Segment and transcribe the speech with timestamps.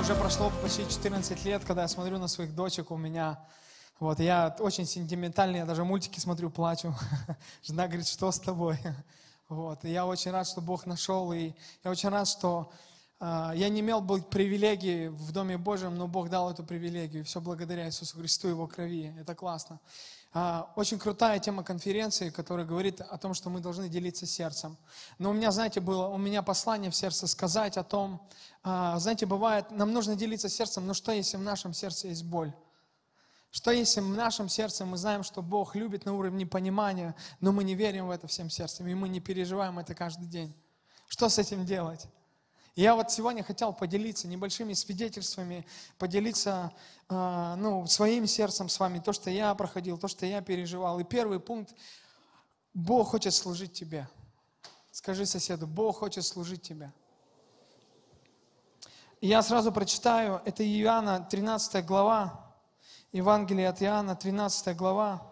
[0.00, 3.38] уже прошло почти 14 лет, когда я смотрю на своих дочек, у меня,
[3.98, 6.94] вот, я очень сентиментальный, я даже мультики смотрю, плачу.
[7.62, 8.78] Жена говорит, что с тобой?
[9.48, 11.52] Вот, и я очень рад, что Бог нашел, и
[11.82, 12.72] я очень рад, что
[13.18, 17.40] э, я не имел бы привилегии в Доме Божьем, но Бог дал эту привилегию, все
[17.40, 19.80] благодаря Иисусу Христу Его крови, это классно.
[20.32, 24.76] А, очень крутая тема конференции, которая говорит о том, что мы должны делиться сердцем.
[25.18, 28.24] Но у меня, знаете, было, у меня послание в сердце сказать о том,
[28.62, 32.52] а, знаете, бывает, нам нужно делиться сердцем, но что, если в нашем сердце есть боль?
[33.50, 37.64] Что если в нашем сердце мы знаем, что Бог любит на уровне понимания, но мы
[37.64, 40.54] не верим в это всем сердцем, и мы не переживаем это каждый день?
[41.08, 42.06] Что с этим делать?
[42.76, 45.66] Я вот сегодня хотел поделиться небольшими свидетельствами,
[45.98, 46.72] поделиться
[47.08, 51.00] э, ну, своим сердцем с вами, то, что я проходил, то, что я переживал.
[51.00, 51.74] И первый пункт–
[52.74, 54.08] Бог хочет служить тебе.
[54.92, 56.92] Скажи соседу, Бог хочет служить тебе.
[59.20, 62.54] Я сразу прочитаю, это Иоанна 13 глава,
[63.12, 65.30] Евангелие от Иоанна 13 глава.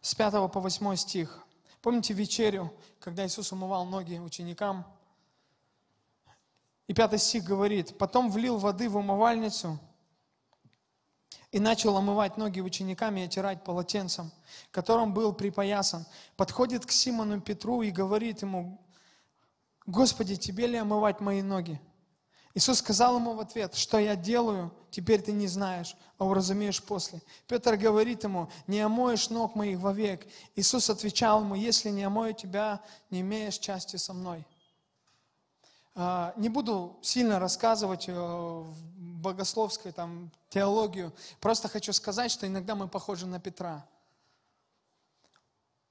[0.00, 1.44] С 5 по 8 стих.
[1.80, 4.84] Помните вечерю, когда Иисус умывал ноги ученикам?
[6.86, 9.78] И пятый стих говорит, «Потом влил воды в умывальницу
[11.52, 14.32] и начал омывать ноги ученикам и отирать полотенцем,
[14.70, 16.06] которым был припоясан.
[16.36, 18.80] Подходит к Симону Петру и говорит ему,
[19.86, 21.80] «Господи, тебе ли омывать мои ноги?»
[22.54, 27.20] Иисус сказал ему в ответ, что я делаю, теперь ты не знаешь, а уразумеешь после.
[27.46, 30.26] Петр говорит ему, не омоешь ног моих вовек.
[30.56, 34.44] Иисус отвечал ему, если не омою тебя, не имеешь части со мной.
[35.94, 38.64] А, не буду сильно рассказывать э,
[38.96, 43.84] богословскую там, теологию, просто хочу сказать, что иногда мы похожи на Петра.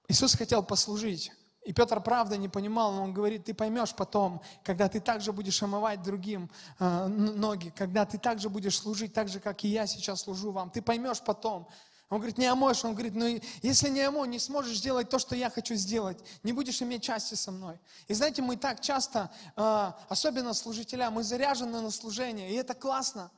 [0.07, 1.31] Иисус хотел послужить,
[1.67, 5.61] и Петр правда не понимал, но он говорит, ты поймешь потом, когда ты также будешь
[5.61, 10.21] омывать другим э, ноги, когда ты также будешь служить так же, как и я сейчас
[10.21, 10.69] служу вам.
[10.69, 11.67] Ты поймешь потом.
[12.07, 12.85] Он говорит, не омоешь.
[12.85, 16.17] Он говорит, ну если не омой, не сможешь сделать то, что я хочу сделать.
[16.41, 17.77] Не будешь иметь части со мной.
[18.07, 23.29] И знаете, мы так часто, э, особенно служителя, мы заряжены на служение, и это классно.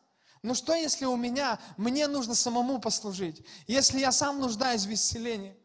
[0.44, 3.44] Но что, если у меня, мне нужно самому послужить?
[3.66, 5.58] Если я сам нуждаюсь в исцелении?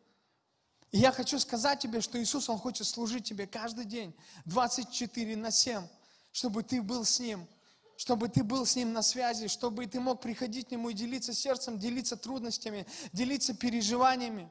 [0.95, 5.51] И я хочу сказать тебе, что Иисус, Он хочет служить тебе каждый день, 24 на
[5.51, 5.83] 7,
[6.31, 7.49] чтобы ты был с Ним,
[7.97, 11.35] чтобы ты был с Ним на связи, чтобы ты мог приходить к Нему и делиться
[11.35, 14.49] сердцем, делиться трудностями, делиться переживаниями.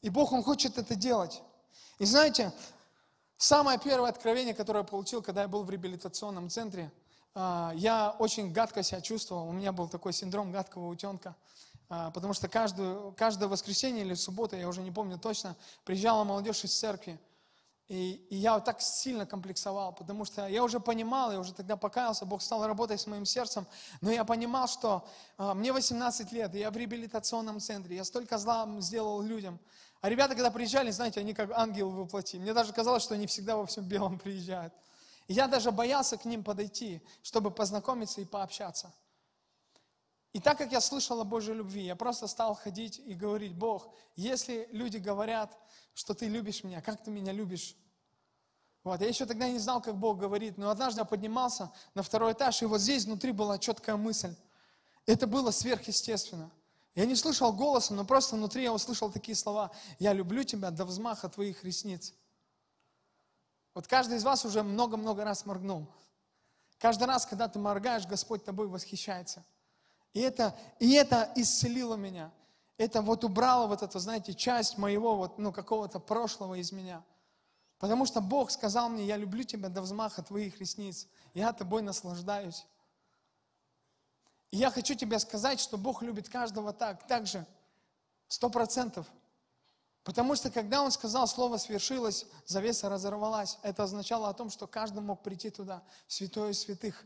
[0.00, 1.42] И Бог, Он хочет это делать.
[1.98, 2.52] И знаете,
[3.36, 6.92] самое первое откровение, которое я получил, когда я был в реабилитационном центре,
[7.34, 9.48] а, я очень гадко себя чувствовал.
[9.48, 11.34] У меня был такой синдром гадкого утенка.
[11.88, 16.64] А, потому что каждую, каждое воскресенье или субботу, я уже не помню точно, приезжала молодежь
[16.64, 17.18] из церкви.
[17.88, 22.24] И, и я так сильно комплексовал, потому что я уже понимал, я уже тогда покаялся,
[22.24, 23.66] Бог стал работать с моим сердцем,
[24.00, 25.06] но я понимал, что
[25.36, 29.60] а, мне 18 лет, я в реабилитационном центре, я столько зла сделал людям.
[30.00, 32.38] А ребята, когда приезжали, знаете, они как ангелы воплоти.
[32.38, 34.72] Мне даже казалось, что они всегда во всем белом приезжают.
[35.28, 38.92] И я даже боялся к ним подойти, чтобы познакомиться и пообщаться.
[40.34, 43.88] И так как я слышал о Божьей любви, я просто стал ходить и говорить, Бог,
[44.16, 45.56] если люди говорят,
[45.94, 47.76] что ты любишь меня, как ты меня любишь?
[48.82, 49.00] Вот.
[49.00, 52.60] Я еще тогда не знал, как Бог говорит, но однажды я поднимался на второй этаж,
[52.62, 54.34] и вот здесь внутри была четкая мысль.
[55.06, 56.50] Это было сверхъестественно.
[56.96, 59.70] Я не слышал голоса, но просто внутри я услышал такие слова.
[60.00, 62.12] Я люблю тебя до взмаха твоих ресниц.
[63.72, 65.86] Вот каждый из вас уже много-много раз моргнул.
[66.78, 69.44] Каждый раз, когда ты моргаешь, Господь тобой восхищается.
[70.14, 72.32] И это, и это исцелило меня.
[72.78, 77.04] Это вот убрало вот эту, знаете, часть моего вот, ну, какого-то прошлого из меня.
[77.78, 81.08] Потому что Бог сказал мне, я люблю тебя до взмаха твоих ресниц.
[81.34, 82.64] Я тобой наслаждаюсь.
[84.52, 87.44] И я хочу тебе сказать, что Бог любит каждого так, так же,
[88.28, 89.06] сто процентов.
[90.04, 95.02] Потому что когда Он сказал, слово свершилось, завеса разорвалась, это означало о том, что каждый
[95.02, 97.04] мог прийти туда, в святое святых,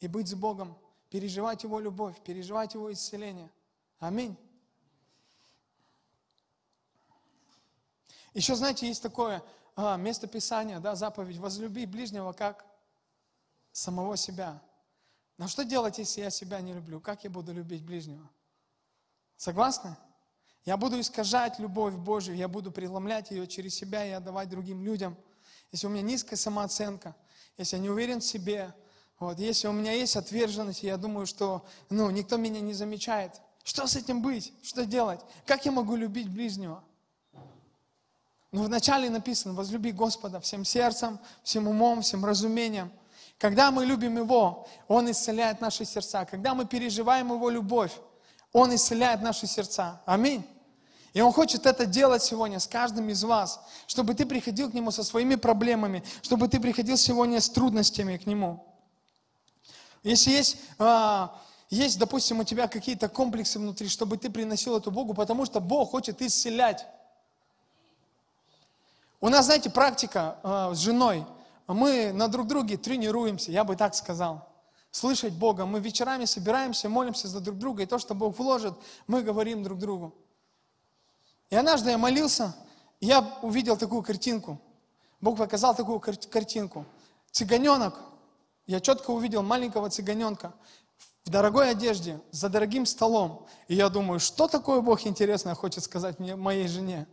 [0.00, 0.78] и быть с Богом
[1.12, 3.50] переживать Его любовь, переживать Его исцеление.
[3.98, 4.34] Аминь.
[8.32, 9.44] Еще, знаете, есть такое
[9.76, 12.64] а, место Писания, да, заповедь, возлюби ближнего как
[13.72, 14.62] самого себя.
[15.36, 16.98] Но что делать, если я себя не люблю?
[16.98, 18.26] Как я буду любить ближнего?
[19.36, 19.94] Согласны?
[20.64, 25.14] Я буду искажать любовь Божию, я буду преломлять ее через себя и отдавать другим людям.
[25.72, 27.14] Если у меня низкая самооценка,
[27.58, 28.74] если я не уверен в себе,
[29.22, 33.40] вот, если у меня есть отверженность, я думаю, что ну, никто меня не замечает.
[33.62, 34.52] Что с этим быть?
[34.64, 35.20] Что делать?
[35.46, 36.82] Как я могу любить ближнего?
[38.50, 42.90] Но вначале написано, возлюби Господа всем сердцем, всем умом, всем разумением.
[43.38, 46.24] Когда мы любим Его, Он исцеляет наши сердца.
[46.24, 47.92] Когда мы переживаем Его любовь,
[48.52, 50.02] Он исцеляет наши сердца.
[50.04, 50.44] Аминь.
[51.12, 54.90] И Он хочет это делать сегодня с каждым из вас, чтобы ты приходил к Нему
[54.90, 58.66] со своими проблемами, чтобы ты приходил сегодня с трудностями к Нему.
[60.02, 61.40] Если есть, а,
[61.70, 65.90] есть, допустим, у тебя какие-то комплексы внутри, чтобы ты приносил это Богу, потому что Бог
[65.90, 66.86] хочет исцелять.
[69.20, 71.24] У нас, знаете, практика э, с женой.
[71.68, 74.48] Мы на друг друге тренируемся, я бы так сказал.
[74.90, 75.64] Слышать Бога.
[75.64, 78.74] Мы вечерами собираемся, молимся за друг друга, и то, что Бог вложит,
[79.06, 80.12] мы говорим друг другу.
[81.48, 82.54] И однажды я молился,
[83.00, 84.60] я увидел такую картинку.
[85.20, 86.84] Бог показал такую картинку.
[87.30, 87.98] Цыганенок,
[88.72, 90.54] я четко увидел маленького цыганенка
[91.24, 93.46] в дорогой одежде, за дорогим столом.
[93.68, 97.06] И я думаю, что такое Бог интересное хочет сказать мне, моей жене?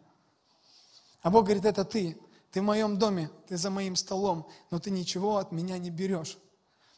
[1.21, 2.17] А Бог говорит, это ты.
[2.51, 6.37] Ты в моем доме, ты за моим столом, но ты ничего от меня не берешь.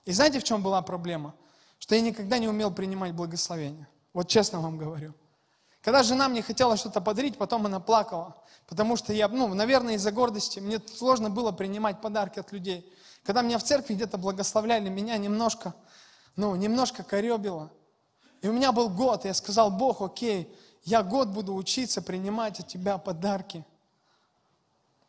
[0.06, 1.34] И знаете, в чем была проблема?
[1.80, 3.88] Что я никогда не умел принимать благословение.
[4.14, 5.16] Вот честно вам говорю.
[5.82, 8.36] Когда жена мне хотела что-то подарить, потом она плакала.
[8.68, 12.88] Потому что я, ну, наверное, из-за гордости, мне сложно было принимать подарки от людей.
[13.24, 15.76] Когда меня в церкви где-то благословляли, меня немножко,
[16.36, 17.72] ну, немножко коребило.
[18.42, 22.60] И у меня был год, и я сказал, Бог, окей, я год буду учиться принимать
[22.60, 23.64] от Тебя подарки.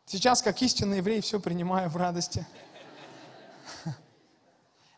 [0.05, 2.45] Сейчас, как истинный еврей, все принимаю в радости.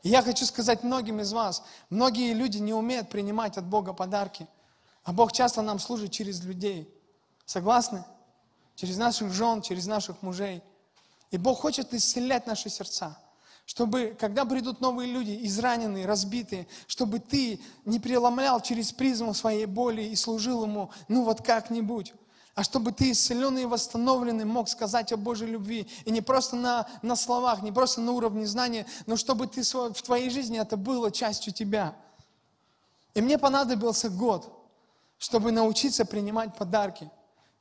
[0.04, 4.48] И я хочу сказать многим из вас, многие люди не умеют принимать от Бога подарки,
[5.04, 6.94] а Бог часто нам служит через людей.
[7.46, 8.04] Согласны?
[8.76, 10.62] Через наших жен, через наших мужей.
[11.36, 13.18] И Бог хочет исцелять наши сердца
[13.68, 20.04] чтобы, когда придут новые люди, израненные, разбитые, чтобы ты не преломлял через призму своей боли
[20.04, 22.14] и служил ему, ну вот как-нибудь
[22.54, 25.90] а чтобы ты исцеленный и восстановленный мог сказать о Божьей любви.
[26.06, 30.02] И не просто на, на словах, не просто на уровне знания, но чтобы ты в
[30.02, 31.94] твоей жизни это было частью тебя.
[33.14, 34.50] И мне понадобился год,
[35.18, 37.12] чтобы научиться принимать подарки.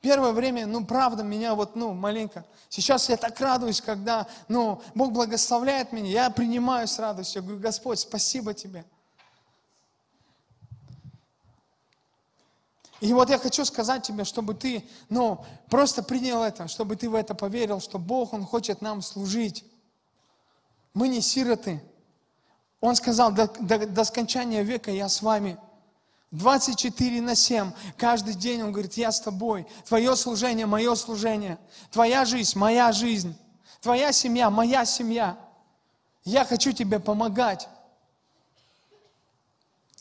[0.05, 2.45] Первое время, ну, правда, меня вот, ну, маленько.
[2.69, 7.41] Сейчас я так радуюсь, когда, ну, Бог благословляет меня, я принимаю с радостью.
[7.41, 8.85] Я говорю, Господь, спасибо Тебе.
[13.01, 17.15] И вот я хочу сказать тебе, чтобы ты, ну, просто принял это, чтобы ты в
[17.15, 19.65] это поверил, что Бог, Он хочет нам служить.
[20.93, 21.83] Мы не сироты.
[22.83, 25.57] Он сказал, до, до, до скончания века я с вами.
[26.35, 27.71] 24 на 7.
[27.97, 29.67] Каждый день Он говорит, я с тобой.
[29.87, 31.59] Твое служение, мое служение.
[31.91, 33.37] Твоя жизнь, моя жизнь.
[33.81, 35.39] Твоя семья, моя семья.
[36.25, 37.69] Я хочу тебе помогать.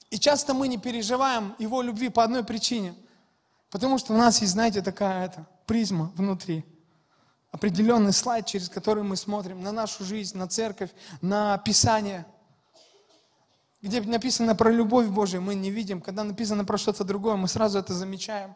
[0.09, 2.95] И часто мы не переживаем Его любви по одной причине.
[3.69, 6.65] Потому что у нас есть, знаете, такая это, призма внутри.
[7.51, 10.89] Определенный слайд, через который мы смотрим на нашу жизнь, на церковь,
[11.21, 12.25] на Писание.
[13.83, 16.00] Где написано про любовь Божию, мы не видим.
[16.00, 18.56] Когда написано про что-то другое, мы сразу это замечаем.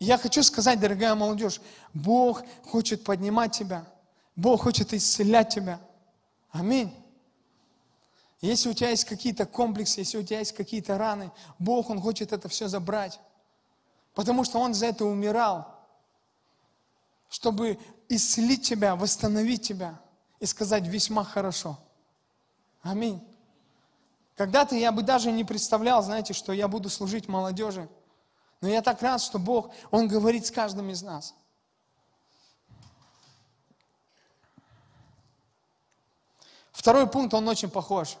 [0.00, 1.60] я хочу сказать, дорогая молодежь,
[1.92, 3.84] Бог хочет поднимать тебя.
[4.34, 5.78] Бог хочет исцелять тебя.
[6.50, 6.90] Аминь.
[8.40, 12.32] Если у тебя есть какие-то комплексы, если у тебя есть какие-то раны, Бог, Он хочет
[12.32, 13.20] это все забрать.
[14.14, 15.68] Потому что Он за это умирал,
[17.28, 17.78] чтобы
[18.08, 20.00] исцелить тебя, восстановить тебя
[20.40, 21.78] и сказать весьма хорошо.
[22.80, 23.22] Аминь.
[24.36, 27.88] Когда-то я бы даже не представлял, знаете, что я буду служить молодежи.
[28.60, 31.34] Но я так рад, что Бог, Он говорит с каждым из нас.
[36.72, 38.18] Второй пункт, он очень похож.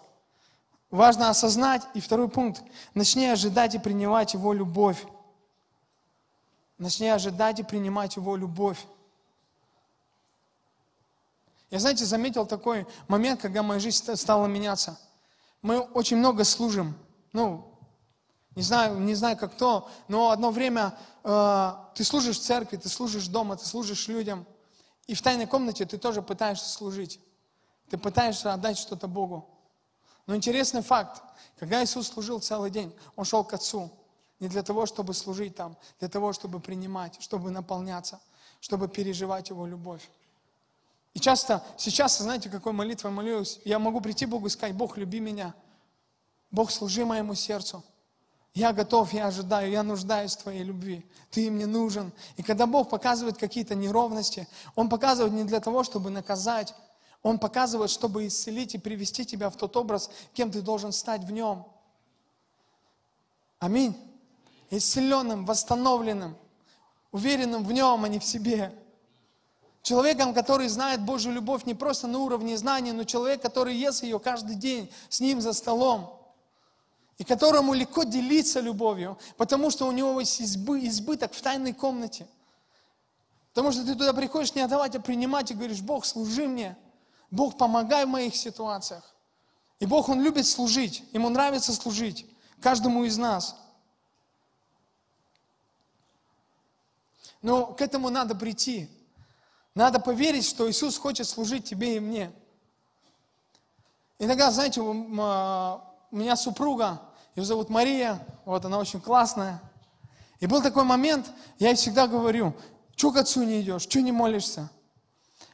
[0.90, 1.82] Важно осознать.
[1.94, 2.62] И второй пункт.
[2.94, 5.04] Начни ожидать и принимать Его любовь.
[6.78, 8.86] Начни ожидать и принимать Его любовь.
[11.70, 14.98] Я, знаете, заметил такой момент, когда моя жизнь стала меняться.
[15.64, 16.94] Мы очень много служим.
[17.32, 17.64] Ну,
[18.54, 20.94] не знаю, не знаю как кто, но одно время
[21.24, 24.44] э, ты служишь в церкви, ты служишь дома, ты служишь людям.
[25.06, 27.18] И в тайной комнате ты тоже пытаешься служить.
[27.88, 29.48] Ты пытаешься отдать что-то Богу.
[30.26, 31.22] Но интересный факт,
[31.58, 33.90] когда Иисус служил целый день, Он шел к Отцу.
[34.40, 38.20] Не для того, чтобы служить там, для того, чтобы принимать, чтобы наполняться,
[38.60, 40.10] чтобы переживать Его любовь.
[41.14, 44.96] И часто, сейчас, знаете, какой молитвой молюсь, я могу прийти к Богу и сказать, Бог,
[44.96, 45.54] люби меня.
[46.50, 47.82] Бог, служи моему сердцу.
[48.52, 51.04] Я готов, я ожидаю, я нуждаюсь в Твоей любви.
[51.30, 52.12] Ты мне нужен.
[52.36, 56.74] И когда Бог показывает какие-то неровности, Он показывает не для того, чтобы наказать,
[57.24, 61.32] он показывает, чтобы исцелить и привести тебя в тот образ, кем ты должен стать в
[61.32, 61.66] нем.
[63.58, 63.96] Аминь.
[64.68, 66.36] Исцеленным, восстановленным,
[67.12, 68.74] уверенным в нем, а не в себе.
[69.84, 74.18] Человеком, который знает Божью любовь не просто на уровне знаний, но человек, который ест ее
[74.18, 76.18] каждый день с ним за столом.
[77.18, 82.26] И которому легко делиться любовью, потому что у него есть избы, избыток в тайной комнате.
[83.52, 86.78] Потому что ты туда приходишь не отдавать, а принимать и говоришь, Бог, служи мне.
[87.30, 89.14] Бог, помогай в моих ситуациях.
[89.80, 91.04] И Бог, Он любит служить.
[91.12, 92.24] Ему нравится служить.
[92.62, 93.54] Каждому из нас.
[97.42, 98.88] Но к этому надо прийти.
[99.74, 102.32] Надо поверить, что Иисус хочет служить тебе и мне.
[104.20, 107.02] Иногда, знаете, а, у меня супруга,
[107.34, 109.60] ее зовут Мария, вот она очень классная.
[110.38, 112.54] И был такой момент, я ей всегда говорю,
[112.94, 114.70] что к отцу не идешь, что не молишься?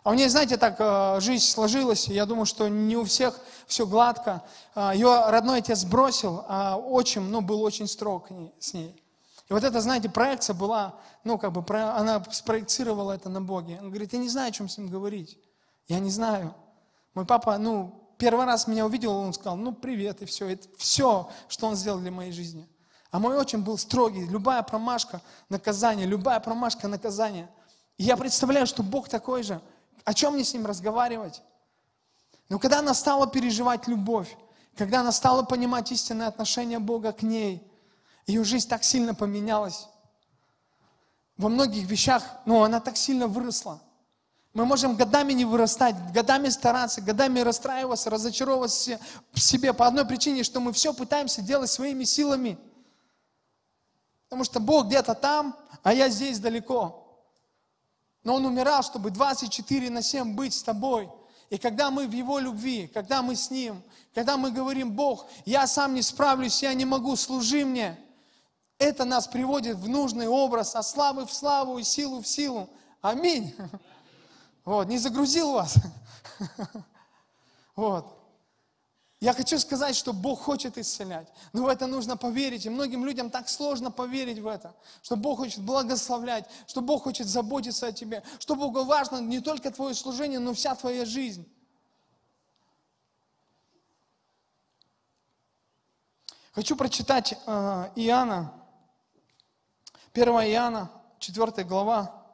[0.03, 3.87] А у нее, знаете, так а, жизнь сложилась, я думаю, что не у всех все
[3.87, 4.43] гладко.
[4.75, 9.00] А, ее родной отец бросил, а отчим, ну, был очень строг с ней.
[9.51, 13.79] И вот эта, знаете, проекция была, ну, как бы, она спроецировала это на Боге.
[13.83, 15.39] Он говорит, я не знаю, о чем с ним говорить.
[15.89, 16.55] Я не знаю.
[17.15, 20.51] Мой папа, ну, первый раз меня увидел, он сказал, ну, привет, и все.
[20.51, 22.69] Это все, что он сделал для моей жизни.
[23.11, 24.25] А мой отчим был строгий.
[24.25, 27.51] Любая промашка– наказание, любая промашка– наказание.
[27.99, 29.61] И я представляю, что Бог такой же.
[30.05, 31.43] О чем мне с ним разговаривать?
[32.49, 34.37] Но когда она стала переживать любовь,
[34.77, 37.67] когда она стала понимать истинное отношение Бога к ней–
[38.27, 39.89] ее жизнь так сильно поменялась.
[41.37, 43.81] Во многих вещах, ну, она так сильно выросла.
[44.53, 48.99] Мы можем годами не вырастать, годами стараться, годами расстраиваться, разочаровываться
[49.33, 52.59] в себе по одной причине, что мы все пытаемся делать своими силами.
[54.25, 57.25] Потому что Бог где-то там, а я здесь далеко.
[58.23, 61.09] Но Он умирал, чтобы 24 на 7 быть с тобой.
[61.49, 63.83] И когда мы в Его любви, когда мы с Ним,
[64.15, 67.99] когда мы говорим, Бог, я сам не справлюсь, я не могу, служи мне–
[68.81, 72.69] это нас приводит в нужный образ, от славы в славу и силу в силу.
[73.03, 73.55] Аминь.
[74.65, 75.77] Вот, не загрузил вас.
[77.77, 78.19] Вот.
[79.21, 81.29] Я хочу сказать, что Бог хочет исцелять.
[81.53, 82.67] Но в это нужно поверить.
[82.67, 84.75] И многим людям так сложно поверить в это.
[85.03, 89.71] Что Бог хочет благословлять, что Бог хочет заботиться о тебе, что Богу важно не только
[89.71, 91.47] твое служение, но вся твоя жизнь.
[96.53, 98.60] Хочу прочитать э, Иоанна,
[100.15, 100.89] 1 Иоанна,
[101.19, 102.25] 4 глава.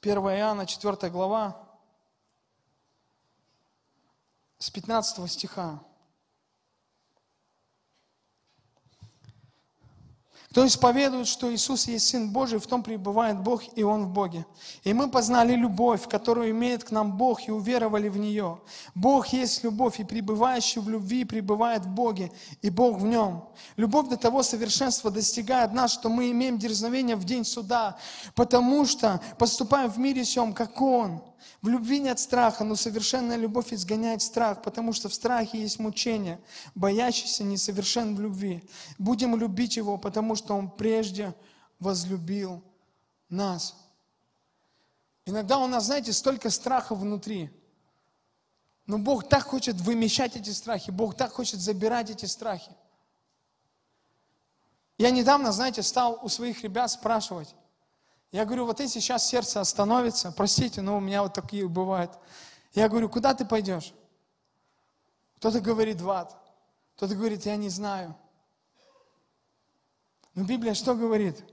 [0.00, 1.56] 1 Иоанна, 4 глава,
[4.58, 5.78] с 15 стиха.
[10.52, 14.44] Кто исповедует, что Иисус есть Сын Божий, в том пребывает Бог, и Он в Боге.
[14.84, 18.60] И мы познали любовь, которую имеет к нам Бог, и уверовали в нее.
[18.94, 22.30] Бог есть любовь, и пребывающий в любви пребывает в Боге,
[22.60, 23.44] и Бог в нем.
[23.76, 27.96] Любовь до того совершенства достигает нас, что мы имеем дерзновение в день суда,
[28.34, 31.22] потому что поступаем в мире сем, как Он.
[31.60, 36.40] В любви нет страха, но совершенная любовь изгоняет страх, потому что в страхе есть мучение.
[36.74, 38.68] Боящийся несовершен в любви.
[38.98, 41.34] Будем любить его, потому что он прежде
[41.78, 42.62] возлюбил
[43.28, 43.76] нас.
[45.24, 47.50] Иногда у нас, знаете, столько страха внутри.
[48.86, 52.72] Но Бог так хочет вымещать эти страхи, Бог так хочет забирать эти страхи.
[54.98, 57.54] Я недавно, знаете, стал у своих ребят спрашивать,
[58.32, 62.10] я говорю, вот если сейчас сердце остановится, простите, но у меня вот такие бывают.
[62.72, 63.92] Я говорю, куда ты пойдешь?
[65.36, 66.34] Кто-то говорит в ад,
[66.96, 68.16] кто-то говорит, я не знаю.
[70.34, 71.44] Но Библия что говорит?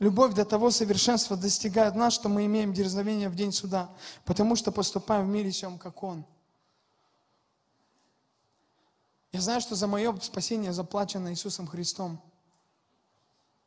[0.00, 3.90] Любовь до того совершенства достигает нас, что мы имеем дерзновение в день суда,
[4.26, 6.26] потому что поступаем в мире всем, как Он.
[9.32, 12.20] Я знаю, что за мое спасение заплачено Иисусом Христом.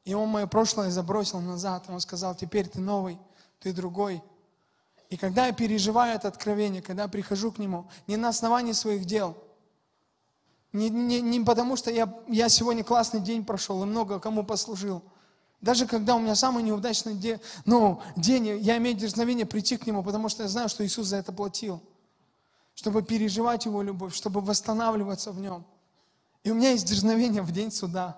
[0.03, 1.85] И он мое прошлое забросил назад.
[1.87, 3.19] Он сказал, теперь ты новый,
[3.59, 4.23] ты другой.
[5.09, 9.37] И когда я переживаю это откровение, когда прихожу к нему, не на основании своих дел,
[10.73, 15.03] не, не, не потому что я, я сегодня классный день прошел и много кому послужил,
[15.59, 20.03] даже когда у меня самый неудачный день, ну, день, я имею дерзновение прийти к Нему,
[20.03, 21.81] потому что я знаю, что Иисус за это платил.
[22.73, 25.63] Чтобы переживать Его любовь, чтобы восстанавливаться в Нем.
[26.43, 28.17] И у меня есть дерзновение в день суда.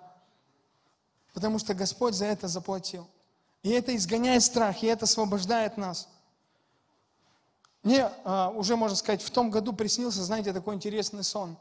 [1.33, 3.07] Потому что Господь за это заплатил.
[3.63, 6.07] И это изгоняет страх, и это освобождает нас.
[7.81, 11.57] Мне а, уже, можно сказать, в том году приснился, знаете, такой интересный сон.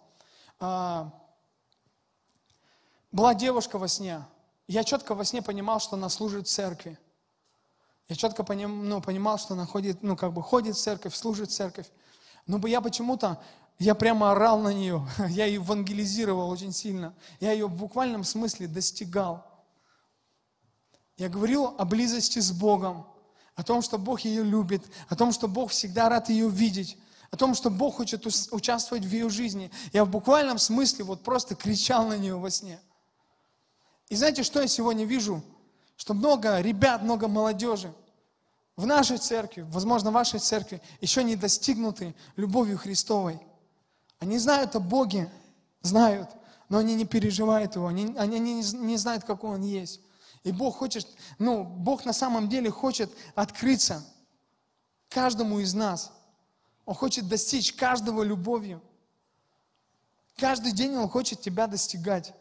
[0.61, 1.11] А,
[3.11, 4.25] была девушка во сне.
[4.69, 6.99] Я четко во сне понимал, что она служит в церкви.
[8.09, 11.51] Я четко поним, ну, понимал, что она ходит, ну, как бы ходит в церковь, служит
[11.51, 11.87] в церковь.
[12.47, 13.41] Но я почему-то,
[13.79, 17.15] я прямо орал на нее, я ее евангелизировал очень сильно.
[17.41, 19.52] Я ее в буквальном смысле достигал.
[21.17, 23.07] Я говорил о близости с Богом,
[23.55, 26.97] о том, что Бог ее любит, о том, что Бог всегда рад ее видеть,
[27.31, 29.71] о том, что Бог хочет участвовать в ее жизни.
[29.93, 32.81] Я в буквальном смысле вот просто кричал на нее во сне.
[34.09, 35.43] И знаете, что я сегодня вижу?
[35.97, 37.93] Что много ребят, много молодежи
[38.77, 43.41] в нашей церкви, возможно, в вашей церкви, еще не достигнуты любовью Христовой.
[44.19, 45.31] Они знают о Боге,
[45.83, 46.31] знают,
[46.69, 50.01] но они не переживают его, они, они не, не знают, какой он есть.
[50.45, 51.07] И Бог хочет,
[51.39, 54.05] ну, Бог на самом деле хочет открыться
[55.09, 56.13] каждому из нас.
[56.85, 58.83] Он хочет достичь каждого любовью.
[60.37, 62.35] Каждый день Он хочет тебя достигать.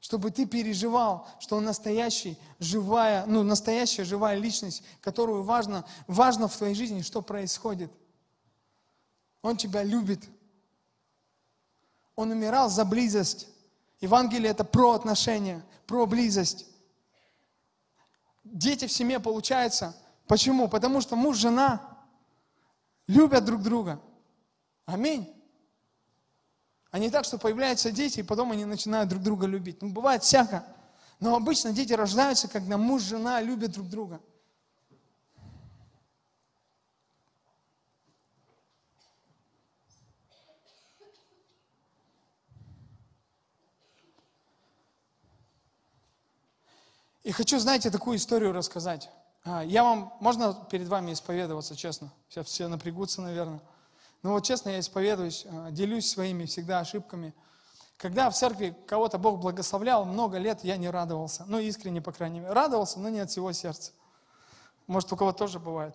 [0.00, 6.56] Чтобы ты переживал, что Он настоящий, живая, ну, настоящая живая личность, которую важно, важно в
[6.56, 7.92] твоей жизни, что происходит.
[9.42, 10.24] Он тебя любит.
[12.16, 13.48] Он умирал за близость.
[14.04, 16.66] Евангелие это про отношения, про близость.
[18.44, 19.96] Дети в семье получается.
[20.26, 20.68] Почему?
[20.68, 21.80] Потому что муж, жена
[23.06, 23.98] любят друг друга.
[24.84, 25.32] Аминь.
[26.90, 29.80] А не так, что появляются дети, и потом они начинают друг друга любить.
[29.80, 30.66] Ну, бывает всяко.
[31.18, 34.20] Но обычно дети рождаются, когда муж, жена любят друг друга.
[47.24, 49.10] И хочу, знаете, такую историю рассказать.
[49.44, 52.12] А, я вам, можно перед вами исповедоваться, честно?
[52.28, 53.62] Сейчас все напрягутся, наверное.
[54.22, 57.34] Но вот честно, я исповедуюсь, а, делюсь своими всегда ошибками.
[57.96, 61.44] Когда в церкви кого-то Бог благословлял, много лет я не радовался.
[61.46, 62.52] Ну, искренне, по крайней мере.
[62.52, 63.92] Радовался, но не от всего сердца.
[64.86, 65.94] Может, у кого тоже бывает.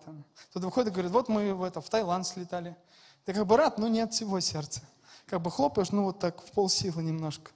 [0.52, 2.76] Тут выходит и говорит, вот мы в, это, в Таиланд слетали.
[3.24, 4.80] Ты как бы рад, но не от всего сердца.
[5.26, 7.52] Как бы хлопаешь, ну вот так, в полсилы немножко.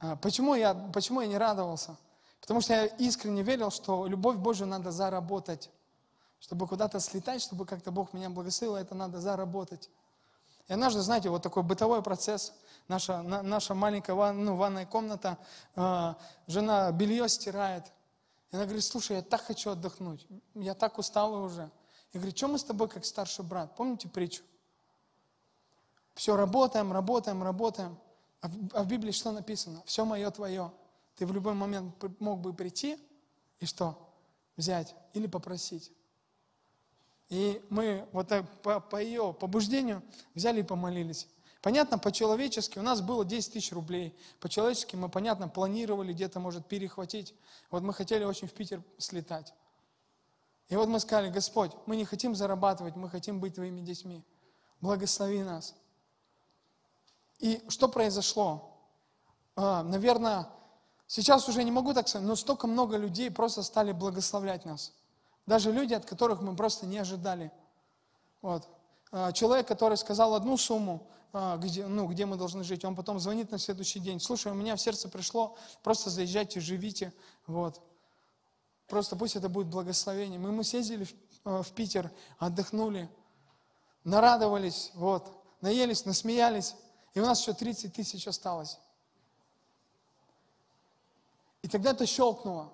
[0.00, 1.96] А, почему я, почему я не радовался?
[2.40, 5.70] Потому что я искренне верил, что любовь Божию надо заработать.
[6.40, 9.90] Чтобы куда-то слетать, чтобы как-то Бог меня благословил, это надо заработать.
[10.68, 12.54] И однажды, знаете, вот такой бытовой процесс.
[12.88, 15.36] Наша, на, наша маленькая ван, ну, ванная комната,
[15.76, 16.14] э,
[16.46, 17.84] жена белье стирает.
[18.50, 20.26] И она говорит, слушай, я так хочу отдохнуть.
[20.54, 21.70] Я так устала уже.
[22.12, 23.76] Я говорю, что мы с тобой как старший брат?
[23.76, 24.42] Помните притчу?
[26.14, 27.98] Все, работаем, работаем, работаем.
[28.40, 29.82] А в, а в Библии что написано?
[29.86, 30.72] Все мое твое.
[31.16, 32.98] Ты в любой момент мог бы прийти
[33.58, 33.98] и что?
[34.56, 35.92] Взять или попросить.
[37.28, 40.02] И мы вот так по, по ее побуждению
[40.34, 41.28] взяли и помолились.
[41.62, 44.18] Понятно, по-человечески у нас было 10 тысяч рублей.
[44.40, 47.34] По-человечески мы, понятно, планировали где-то, может, перехватить.
[47.70, 49.52] Вот мы хотели очень в Питер слетать.
[50.68, 54.24] И вот мы сказали, Господь, мы не хотим зарабатывать, мы хотим быть Твоими детьми.
[54.80, 55.74] Благослови нас.
[57.40, 58.78] И что произошло?
[59.56, 60.48] А, наверное,
[61.06, 64.92] сейчас уже не могу так сказать, но столько много людей просто стали благословлять нас.
[65.46, 67.50] Даже люди, от которых мы просто не ожидали.
[68.42, 68.68] Вот.
[69.10, 73.18] А, человек, который сказал одну сумму, а, где, ну, где мы должны жить, он потом
[73.18, 74.20] звонит на следующий день.
[74.20, 77.12] Слушай, у меня в сердце пришло, просто заезжайте, живите.
[77.46, 77.80] Вот.
[78.86, 80.46] Просто пусть это будет благословением.
[80.46, 83.08] И мы съездили в, а, в Питер, отдохнули,
[84.04, 85.26] нарадовались, вот,
[85.62, 86.74] наелись, насмеялись.
[87.14, 88.78] И у нас еще 30 тысяч осталось.
[91.62, 92.72] И тогда это щелкнуло.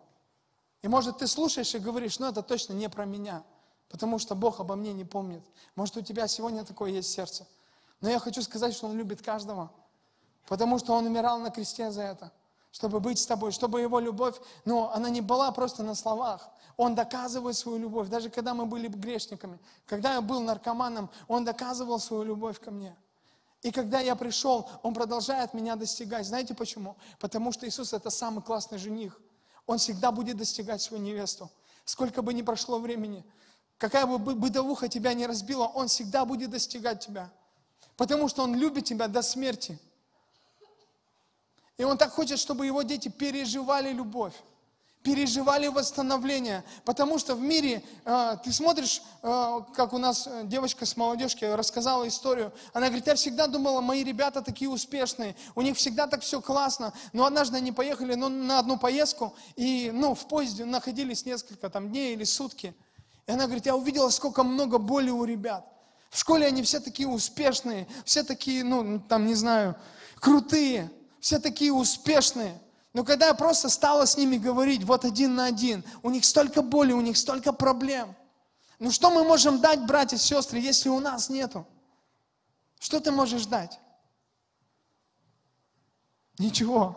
[0.82, 3.42] И может ты слушаешь и говоришь, ну это точно не про меня,
[3.88, 5.42] потому что Бог обо мне не помнит.
[5.74, 7.46] Может у тебя сегодня такое есть сердце.
[8.00, 9.70] Но я хочу сказать, что Он любит каждого,
[10.46, 12.32] потому что Он умирал на кресте за это,
[12.70, 16.48] чтобы быть с тобой, чтобы Его любовь, но она не была просто на словах.
[16.76, 21.98] Он доказывает свою любовь, даже когда мы были грешниками, когда я был наркоманом, Он доказывал
[21.98, 22.94] свою любовь ко мне.
[23.62, 26.26] И когда я пришел, Он продолжает меня достигать.
[26.26, 26.96] Знаете почему?
[27.18, 29.20] Потому что Иисус это самый классный жених.
[29.66, 31.50] Он всегда будет достигать свою невесту.
[31.84, 33.24] Сколько бы ни прошло времени,
[33.78, 37.30] какая бы бытовуха тебя не разбила, Он всегда будет достигать тебя.
[37.96, 39.78] Потому что Он любит тебя до смерти.
[41.76, 44.34] И Он так хочет, чтобы Его дети переживали любовь
[45.06, 46.64] переживали восстановление.
[46.84, 51.44] Потому что в мире, э, ты смотришь, э, как у нас э, девочка с молодежки
[51.44, 52.52] рассказала историю.
[52.72, 56.92] Она говорит, я всегда думала, мои ребята такие успешные, у них всегда так все классно.
[57.12, 61.90] Но однажды они поехали ну, на одну поездку, и ну, в поезде находились несколько там,
[61.90, 62.74] дней или сутки.
[63.28, 65.64] И она говорит, я увидела, сколько много боли у ребят.
[66.10, 69.76] В школе они все такие успешные, все такие, ну, там, не знаю,
[70.18, 70.90] крутые,
[71.20, 72.58] все такие успешные.
[72.96, 76.62] Но когда я просто стала с ними говорить вот один на один, у них столько
[76.62, 78.14] боли, у них столько проблем.
[78.78, 81.66] Ну что мы можем дать, братья и сестры, если у нас нету?
[82.80, 83.78] Что ты можешь дать?
[86.38, 86.96] Ничего.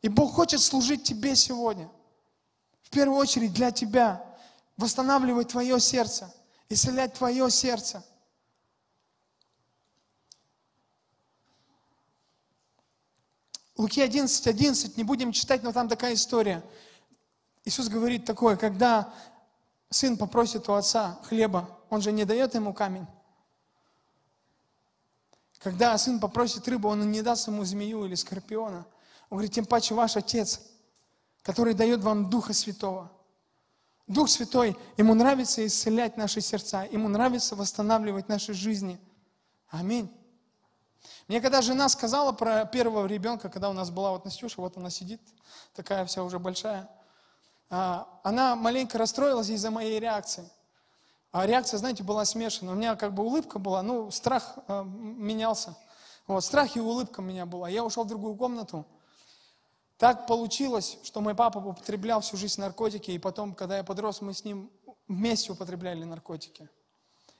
[0.00, 1.90] И Бог хочет служить тебе сегодня.
[2.80, 4.24] В первую очередь для тебя.
[4.78, 6.32] Восстанавливать твое сердце.
[6.70, 8.02] Исцелять твое сердце.
[13.82, 16.62] Луки 11, 11, не будем читать, но там такая история.
[17.64, 19.12] Иисус говорит такое, когда
[19.90, 23.08] сын попросит у отца хлеба, он же не дает ему камень.
[25.58, 28.86] Когда сын попросит рыбу, он не даст ему змею или скорпиона.
[29.30, 30.60] Он говорит, тем паче ваш Отец,
[31.42, 33.10] который дает вам Духа Святого.
[34.06, 39.00] Дух Святой, ему нравится исцелять наши сердца, ему нравится восстанавливать наши жизни.
[39.70, 40.08] Аминь.
[41.32, 44.90] Мне когда жена сказала про первого ребенка, когда у нас была вот Настюша, вот она
[44.90, 45.18] сидит,
[45.74, 46.90] такая вся уже большая,
[47.70, 50.46] а, она маленько расстроилась из-за моей реакции.
[51.30, 52.72] А реакция, знаете, была смешана.
[52.72, 55.74] У меня как бы улыбка была, ну, страх э, менялся.
[56.26, 57.70] Вот, страх и улыбка у меня была.
[57.70, 58.84] Я ушел в другую комнату.
[59.96, 64.34] Так получилось, что мой папа употреблял всю жизнь наркотики, и потом, когда я подрос, мы
[64.34, 64.70] с ним
[65.08, 66.68] вместе употребляли наркотики.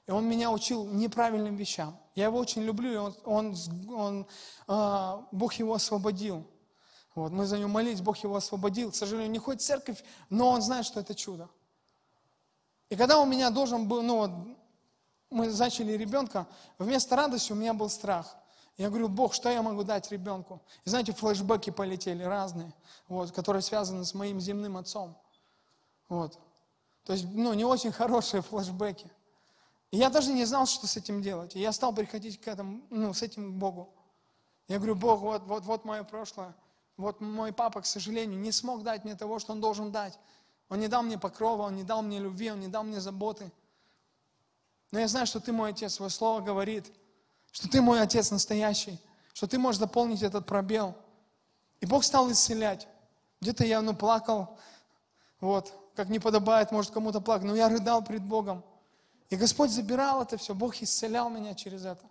[0.07, 1.97] И он меня учил неправильным вещам.
[2.15, 3.57] Я его очень люблю, и он, он,
[3.95, 4.27] он,
[4.69, 6.47] э, Бог его освободил.
[7.15, 8.91] Вот, мы за него молились, Бог его освободил.
[8.91, 11.49] К сожалению, не ходит в церковь, но он знает, что это чудо.
[12.89, 14.31] И когда у меня должен был, ну вот,
[15.31, 16.47] мы зачали ребенка,
[16.79, 18.37] вместо радости у меня был страх.
[18.77, 20.61] Я говорю, Бог, что я могу дать ребенку?
[20.85, 22.73] И знаете, флешбеки полетели разные,
[23.09, 25.17] вот, которые связаны с моим земным отцом.
[26.09, 26.39] Вот.
[27.05, 29.11] То есть, ну, не очень хорошие флешбеки.
[29.93, 31.55] И я даже не знал, что с этим делать.
[31.55, 33.95] И я стал приходить к этому, ну, с этим к Богу.
[34.67, 36.55] Я говорю, Бог, вот, вот, вот мое прошлое.
[36.97, 40.19] Вот мой папа, к сожалению, не смог дать мне того, что он должен дать.
[40.71, 43.53] Он не дал мне покрова, он не дал мне любви, он не дал мне заботы.
[44.93, 46.91] Но я знаю, что ты мой отец, свое слово говорит,
[47.51, 48.99] что ты мой отец настоящий,
[49.35, 50.97] что ты можешь заполнить этот пробел.
[51.81, 52.89] И Бог стал исцелять.
[53.43, 54.59] Где-то я ну, плакал,
[55.41, 58.65] вот, как не подобает, может, кому-то плакать, но я рыдал перед Богом.
[59.33, 62.05] И Господь забирал это все, Бог исцелял меня через это.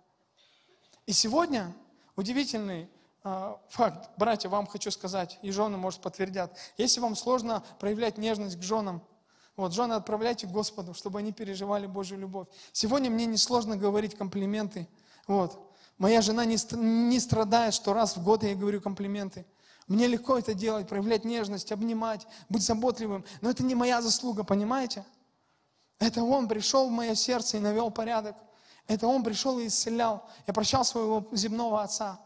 [1.06, 1.72] И сегодня
[2.16, 2.88] удивительный
[3.22, 6.58] э, факт, братья, вам хочу сказать, и жены, может, подтвердят.
[6.78, 9.00] Если вам сложно проявлять нежность к женам,
[9.54, 12.48] вот, жены, отправляйте к Господу, чтобы они переживали Божью любовь.
[12.72, 14.88] Сегодня мне не сложно говорить комплименты.
[15.28, 15.60] Вот.
[15.98, 19.46] Моя жена не, не страдает, что раз в год я ей говорю комплименты.
[19.86, 23.24] Мне легко это делать, проявлять нежность, обнимать, быть заботливым.
[23.42, 25.04] Но это не моя заслуга, понимаете?
[26.02, 28.34] Это Он пришел в мое сердце и навел порядок.
[28.88, 30.28] Это Он пришел и исцелял.
[30.48, 32.20] Я прощал своего земного отца.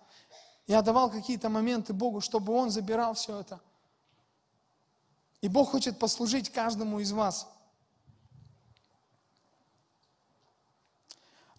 [0.66, 3.60] Я давал какие-то моменты Богу, чтобы Он забирал все это.
[5.42, 7.48] И Бог хочет послужить каждому из вас.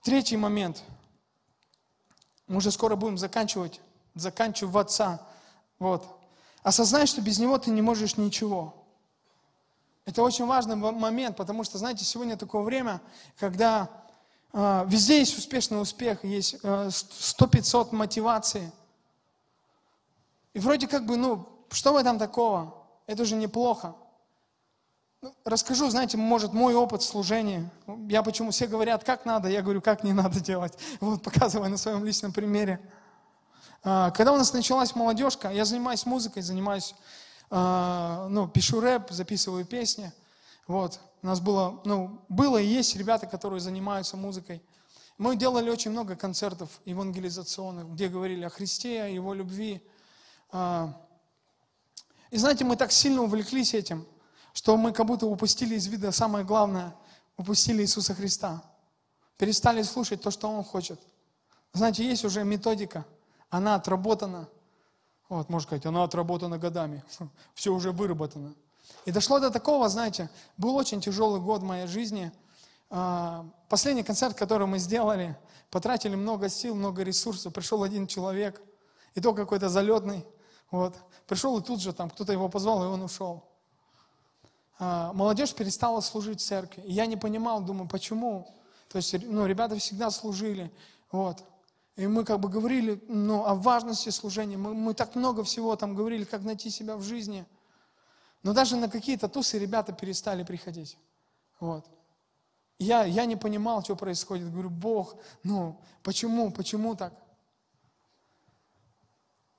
[0.01, 0.81] Третий момент.
[2.47, 3.79] Мы уже скоро будем заканчивать,
[4.15, 5.21] заканчиваться.
[5.77, 6.03] Вот.
[6.63, 8.76] Осознай, что без Него ты не можешь ничего.
[10.07, 13.01] Это очень важный момент, потому что, знаете, сегодня такое время,
[13.37, 13.89] когда
[14.53, 18.71] э, везде есть успешный успех, есть э, 100-500 мотивации.
[20.53, 22.73] И вроде как бы, ну, что в этом такого?
[23.05, 23.95] Это уже неплохо.
[25.21, 27.69] Ну, расскажу, знаете, может, мой опыт служения.
[28.07, 30.77] Я почему все говорят, как надо, я говорю, как не надо делать.
[31.01, 32.79] Вот, показываю на своем личном примере.
[33.83, 36.95] А, когда у нас началась молодежка, я занимаюсь музыкой, занимаюсь
[37.49, 40.11] ну, пишу рэп, записываю песни.
[40.67, 40.99] Вот.
[41.21, 44.61] У нас было, ну, было и есть ребята, которые занимаются музыкой.
[45.17, 49.81] Мы делали очень много концертов евангелизационных, где говорили о Христе, о Его любви.
[50.51, 50.93] А,
[52.29, 54.05] и знаете, мы так сильно увлеклись этим,
[54.53, 56.95] что мы как будто упустили из вида самое главное,
[57.37, 58.61] упустили Иисуса Христа.
[59.37, 60.99] Перестали слушать то, что Он хочет.
[61.73, 63.05] Знаете, есть уже методика,
[63.49, 64.49] она отработана–
[65.29, 67.03] вот, можно сказать, она отработана годами.
[67.53, 68.55] Все уже выработано.
[69.05, 72.31] И дошло до такого, знаете, был очень тяжелый год в моей жизни.
[72.89, 75.37] А, последний концерт, который мы сделали,
[75.69, 77.53] потратили много сил, много ресурсов.
[77.53, 78.61] Пришел один человек,
[79.15, 80.25] и то какой-то залетный.
[80.71, 80.95] Вот.
[81.25, 83.43] Пришел и тут же там кто-то его позвал, и он ушел.
[84.79, 86.83] А, молодежь перестала служить в церкви.
[86.85, 88.47] Я не понимал, думаю, почему.
[88.89, 90.71] То есть, ну, ребята всегда служили.
[91.11, 91.43] Вот.
[91.97, 94.55] И мы как бы говорили ну, о важности служения.
[94.55, 97.43] Мы, мы так много всего там говорили, как найти себя в жизни.
[98.43, 100.95] Но даже на какие-то тусы ребята перестали приходить.
[101.59, 101.85] Вот.
[102.77, 104.51] Я, я не понимал, что происходит.
[104.51, 107.13] Говорю, Бог, ну, почему, почему так?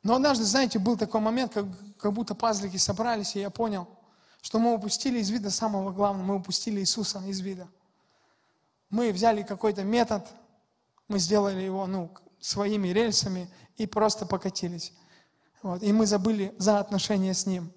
[0.04, 1.66] Но однажды, знаете, был такой момент, как,
[1.98, 3.88] как будто пазлики собрались, и я понял,
[4.42, 7.66] что мы упустили из вида самого главного, мы упустили Иисуса из вида.
[8.90, 10.24] Мы взяли какой-то метод,
[11.08, 14.92] мы сделали его, ну, своими рельсами и просто покатились.
[15.62, 17.72] Вот, и мы забыли за отношения с Ним.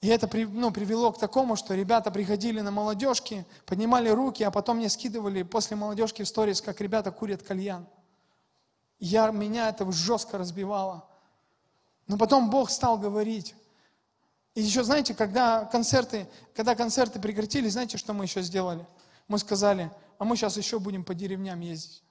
[0.00, 4.78] И это ну, привело к такому, что ребята приходили на молодежки, поднимали руки, а потом
[4.78, 7.86] мне скидывали после молодежки в сторис, как ребята курят кальян.
[8.98, 11.08] Я, меня это жестко разбивало.
[12.08, 13.54] Но потом Бог стал говорить.
[14.54, 18.84] И еще, знаете, когда концерты, когда концерты прекратились, знаете, что мы еще сделали?
[19.28, 22.01] Мы сказали, а мы сейчас еще будем по деревням ездить.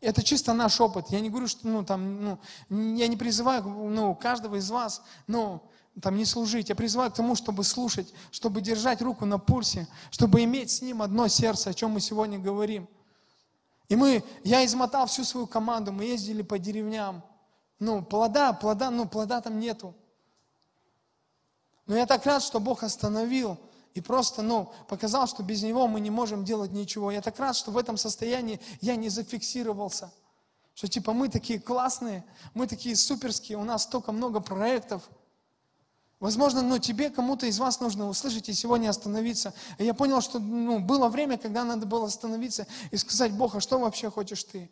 [0.00, 1.10] Это чисто наш опыт.
[1.10, 2.24] Я не говорю, что, ну, там,
[2.70, 5.62] ну, я не призываю, ну, каждого из вас, ну,
[6.00, 6.70] там не служить.
[6.70, 11.02] Я призываю к тому, чтобы слушать, чтобы держать руку на пульсе, чтобы иметь с ним
[11.02, 12.88] одно сердце, о чем мы сегодня говорим.
[13.88, 17.22] И мы, я измотал всю свою команду, мы ездили по деревням.
[17.78, 19.94] Ну, плода, плода, ну, плода там нету.
[21.86, 23.58] Но я так рад, что Бог остановил
[23.94, 27.10] и просто, ну, показал, что без Него мы не можем делать ничего.
[27.10, 30.12] Я так рад, что в этом состоянии я не зафиксировался.
[30.74, 32.24] Что типа мы такие классные,
[32.54, 35.08] мы такие суперские, у нас столько много проектов–
[36.20, 39.54] Возможно, ну, тебе, кому-то из вас нужно услышать и сегодня остановиться.
[39.78, 43.60] И я понял, что ну, было время, когда надо было остановиться и сказать, Бог, а
[43.60, 44.70] что вообще хочешь ты?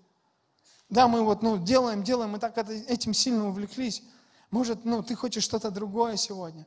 [0.90, 4.02] Да, мы вот ну, делаем, делаем, мы так этим сильно увлеклись.
[4.50, 6.66] Может, ну, ты хочешь что-то другое сегодня?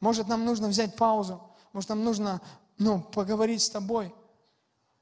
[0.00, 1.42] Может, нам нужно взять паузу?
[1.72, 2.40] Может, нам нужно
[2.78, 4.14] ну, поговорить с тобой?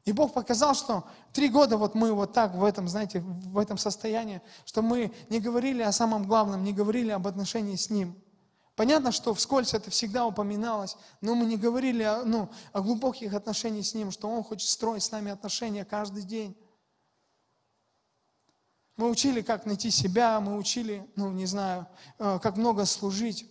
[0.05, 3.79] И Бог показал, что три года вот мы вот так в этом, знаете, в этом
[3.79, 8.15] состоянии, что мы не говорили о самом главном, не говорили об отношении с Ним–
[8.77, 13.87] Понятно, что вскользь это всегда упоминалось, но мы не говорили о, ну, о глубоких отношениях
[13.87, 16.57] с Ним, что Он хочет строить с нами отношения каждый день.
[18.97, 21.87] Мы учили, как найти себя, мы учили, ну, не знаю,
[22.19, 23.49] э, как много служить.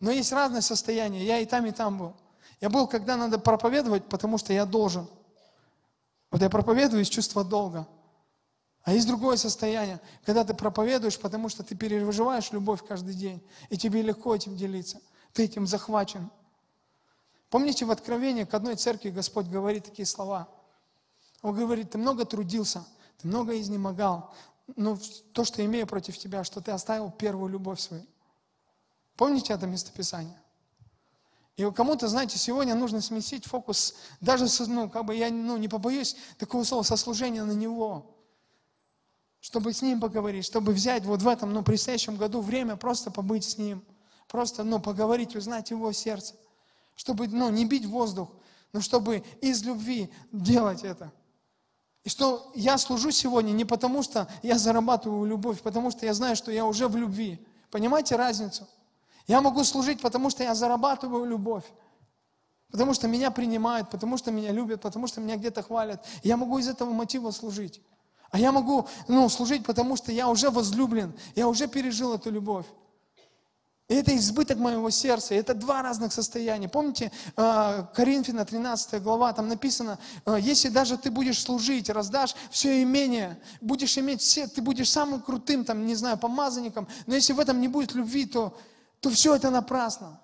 [0.00, 2.16] Но есть разные состояния, я и там, и там был.
[2.60, 5.08] Я был, когда надо проповедовать, потому что я должен.
[6.30, 7.86] Вот я проповедую из чувства долга.
[8.82, 13.76] А есть другое состояние, когда ты проповедуешь, потому что ты переживаешь любовь каждый день, и
[13.76, 15.00] тебе легко этим делиться.
[15.32, 16.30] Ты этим захвачен.
[17.50, 20.48] Помните, в Откровении к одной церкви Господь говорит такие слова.
[21.42, 22.84] Он говорит, ты много трудился,
[23.18, 24.34] ты много изнемогал,
[24.76, 24.98] но
[25.32, 28.04] то, что имею против тебя, что ты оставил первую любовь свою.
[29.16, 30.40] Помните это местописание?
[31.56, 36.16] И кому-то, знаете, сегодня нужно сместить фокус, даже, ну, как бы я ну, не побоюсь
[36.38, 38.16] такого слова, сослужения на Него
[39.46, 43.44] чтобы с Ним поговорить, чтобы взять вот в этом, ну, предстоящем году время просто побыть
[43.44, 43.84] с Ним,
[44.26, 46.34] просто, ну, поговорить, узнать Его сердце,
[46.96, 48.28] чтобы, ну, не бить воздух,
[48.72, 51.12] но чтобы из любви делать это.
[52.02, 56.34] И что я служу сегодня не потому, что я зарабатываю любовь, потому что я знаю,
[56.34, 57.38] что я уже в любви.
[57.70, 58.66] Понимаете разницу?
[59.26, 61.64] Я могу служить, потому что я зарабатываю любовь.
[62.70, 66.04] Потому что меня принимают, потому что меня любят, потому что меня где-то хвалят.
[66.22, 67.80] Я могу из этого мотива служить.
[68.30, 72.66] А я могу ну, служить, потому что я уже возлюблен, я уже пережил эту любовь.
[73.88, 76.68] И это избыток моего сердца, это два разных состояния.
[76.68, 82.82] Помните, э, Коринфяна 13 глава, там написано, э, если даже ты будешь служить, раздашь все
[82.82, 87.38] имение, будешь иметь все, ты будешь самым крутым, там, не знаю, помазанником, но если в
[87.38, 88.58] этом не будет любви, то,
[89.06, 90.20] то все это напрасно.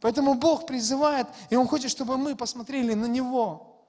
[0.00, 3.84] Поэтому Бог призывает, и Он хочет, чтобы мы посмотрели на Него.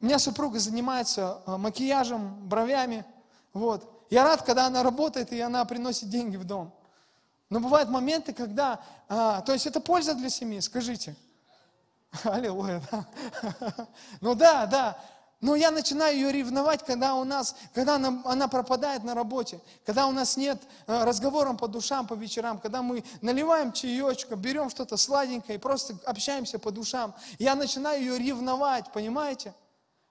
[0.00, 3.04] У меня супруга занимается э, макияжем, бровями.
[3.52, 3.88] Вот.
[4.10, 6.74] Я рад, когда она работает и она приносит деньги в дом.
[7.48, 8.80] Но бывают моменты, когда...
[9.08, 11.14] А, то есть это польза для семьи, скажите.
[12.24, 12.82] Аллилуйя.
[14.20, 14.98] Ну да, да.
[15.40, 20.06] Но я начинаю ее ревновать, когда у нас, когда она, она пропадает на работе, когда
[20.06, 24.96] у нас нет э, разговоров по душам по вечерам, когда мы наливаем чаечка, берем что-то
[24.96, 27.14] сладенькое и просто общаемся по душам.
[27.38, 29.54] Я начинаю ее ревновать, понимаете?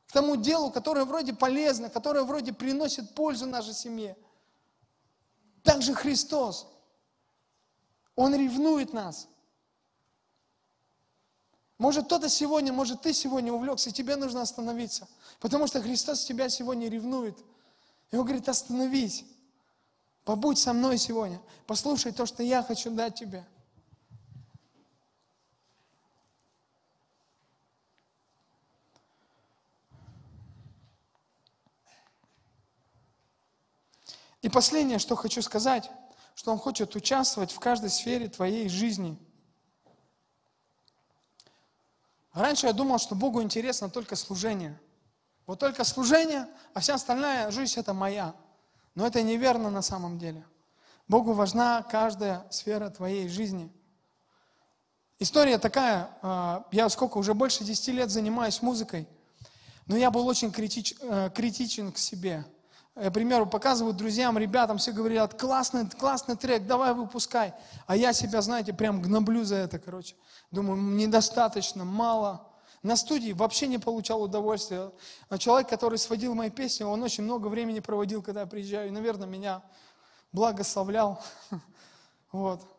[0.07, 4.15] к тому делу, которое вроде полезно, которое вроде приносит пользу нашей семье.
[5.63, 6.67] Также Христос.
[8.15, 9.27] Он ревнует нас.
[11.77, 15.07] Может, кто-то сегодня, может, ты сегодня увлекся, тебе нужно остановиться.
[15.39, 17.37] Потому что Христос тебя сегодня ревнует.
[18.11, 19.25] И Он говорит, остановись.
[20.23, 21.39] Побудь со мной сегодня.
[21.67, 23.45] Послушай то, что я хочу дать тебе.
[34.41, 35.89] И последнее, что хочу сказать,
[36.35, 39.17] что Он хочет участвовать в каждой сфере твоей жизни.
[42.35, 44.79] Раньше я думал, что Богу интересно только служение.
[45.47, 48.35] Вот только служение, а вся остальная жизнь– это моя.
[48.93, 50.45] Но это неверно на самом деле.
[51.07, 53.71] Богу важна каждая сфера твоей жизни.
[55.17, 59.07] История такая, а, я сколько, уже больше 10 лет занимаюсь музыкой,
[59.87, 62.45] но я был очень критич, э, критичен к себе–
[62.95, 67.53] Я, к примеру, показываю друзьям, ребятам, все говорят, классный, классный трек, давай выпускай.
[67.87, 70.15] А я себя, знаете, прям гноблю за это, короче.
[70.49, 72.47] Думаю, недостаточно, мало.
[72.83, 74.91] На студии вообще не получал удовольствия.
[75.27, 78.87] А человек, который сводил мои песни, он очень много времени проводил, когда я приезжаю.
[78.87, 79.61] И, наверное, меня
[80.31, 81.21] благословлял.
[82.31, 82.74] Вот.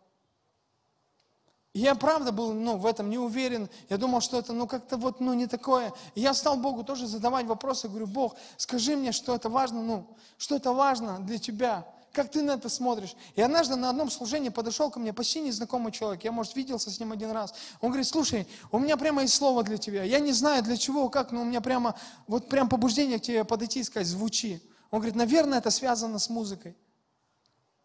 [1.76, 3.68] Я правда был ну, в этом не уверен.
[3.90, 5.92] Я думал, что это ну, как-то вот ну, не такое.
[6.14, 7.88] И я стал Богу тоже задавать вопросы.
[7.88, 10.06] Говорю, Бог, скажи мне, что это важно, ну,
[10.38, 11.86] что это важно для Тебя.
[12.12, 13.14] Как ты на это смотришь?
[13.34, 16.24] И однажды на одном служении подошел ко мне почти незнакомый человек.
[16.24, 17.52] Я, может, виделся с ним один раз.
[17.82, 20.02] Он говорит, слушай, у меня прямо есть слово для тебя.
[20.02, 21.94] Я не знаю для чего, как, но у меня прямо,
[22.26, 24.62] вот прям побуждение к тебе подойти и сказать, звучи.
[24.90, 26.74] Он говорит, наверное, это связано с музыкой.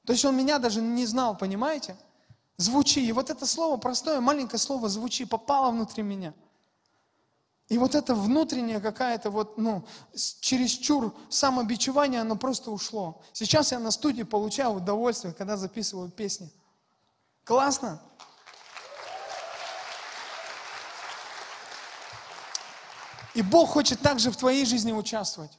[0.05, 1.97] То есть он меня даже не знал, понимаете?
[2.61, 3.03] Звучи.
[3.03, 6.35] И вот это слово, простое, маленькое слово звучи, попало внутри меня.
[7.69, 9.83] И вот это внутреннее какая-то вот, ну,
[10.41, 13.23] чересчур самобичевание, оно просто ушло.
[13.33, 16.51] Сейчас я на студии получаю удовольствие, когда записываю песни.
[17.45, 17.99] Классно?
[23.33, 25.57] И Бог хочет также в твоей жизни участвовать.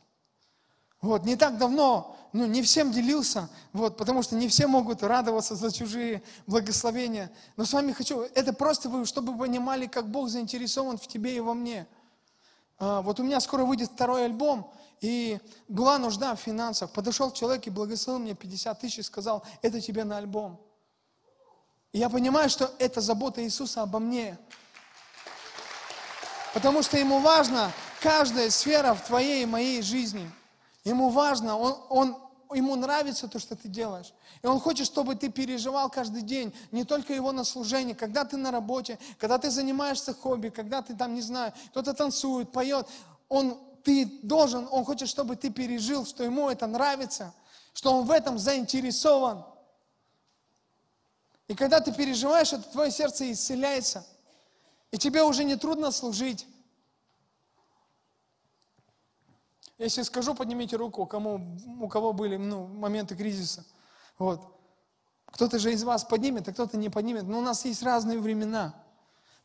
[1.00, 5.54] Вот, не так давно, ну, не всем делился, вот, потому что не все могут радоваться
[5.54, 7.30] за чужие благословения.
[7.56, 11.36] Но с вами хочу, это просто вы, чтобы вы понимали, как Бог заинтересован в тебе
[11.36, 11.86] и во мне.
[12.78, 16.90] А, вот у меня скоро выйдет второй альбом, и была нужда в финансах.
[16.92, 20.60] Подошел человек и благословил мне 50 тысяч и сказал, это тебе на альбом.
[21.92, 24.38] И я понимаю, что это забота Иисуса обо мне.
[26.54, 30.30] Потому что ему важна каждая сфера в твоей и моей жизни.
[30.84, 32.16] Ему важно, он, он
[32.54, 34.12] ему нравится то, что ты делаешь.
[34.42, 38.36] И Он хочет, чтобы ты переживал каждый день, не только Его на служении, когда ты
[38.36, 42.88] на работе, когда ты занимаешься хобби, когда ты там, не знаю, кто-то танцует, поет.
[43.28, 47.32] Он, ты должен, Он хочет, чтобы ты пережил, что Ему это нравится,
[47.72, 49.44] что Он в этом заинтересован.
[51.48, 54.06] И когда ты переживаешь, это твое сердце исцеляется.
[54.90, 56.46] И тебе уже не трудно служить.
[59.78, 63.64] Если скажу, поднимите руку, кому, у кого были ну, моменты кризиса.
[64.18, 64.40] Вот.
[65.26, 67.24] Кто-то же из вас поднимет, а кто-то не поднимет.
[67.24, 68.74] Но у нас есть разные времена.